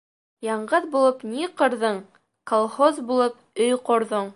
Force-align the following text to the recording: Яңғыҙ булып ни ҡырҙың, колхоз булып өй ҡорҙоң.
Яңғыҙ 0.45 0.87
булып 0.95 1.21
ни 1.33 1.51
ҡырҙың, 1.61 2.01
колхоз 2.55 3.05
булып 3.13 3.41
өй 3.69 3.83
ҡорҙоң. 3.91 4.27